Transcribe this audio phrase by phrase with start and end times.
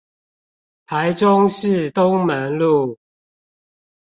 [0.87, 2.97] 台中市東門路